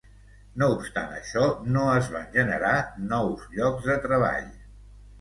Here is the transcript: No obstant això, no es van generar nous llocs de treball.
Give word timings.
No 0.61 0.69
obstant 0.75 1.13
això, 1.17 1.43
no 1.77 1.85
es 1.99 2.11
van 2.15 2.27
generar 2.39 2.75
nous 3.15 3.49
llocs 3.55 3.89
de 3.93 4.03
treball. 4.11 4.53